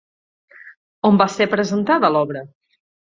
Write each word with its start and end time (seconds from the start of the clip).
On 1.09 1.19
va 1.23 1.27
ser 1.33 1.49
presentada 1.53 2.11
l'obra? 2.17 2.43